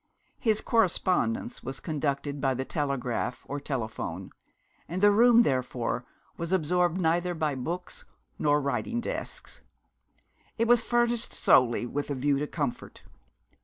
[0.39, 4.31] His correspondence was conducted by the telegraph or telephone;
[4.87, 6.05] and the room, therefore,
[6.37, 8.03] was absorbed neither by books
[8.39, 9.61] nor writing desks.
[10.57, 13.03] It was furnished solely with a view to comfort.